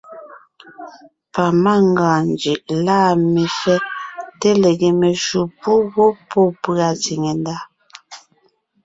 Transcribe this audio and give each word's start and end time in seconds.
Pamangʉa 1.33 2.11
njʉʼ 2.31 2.59
lâ 2.85 2.97
mefɛ́ 3.33 3.75
té 4.39 4.49
lege 4.61 4.89
meshǔ 4.99 5.39
pú 5.59 5.71
ngwɔ́ 5.83 6.09
pɔ́ 6.29 6.45
pʉ̀a 6.61 6.89
tsìŋe 7.01 7.31
ndá. 7.39 7.55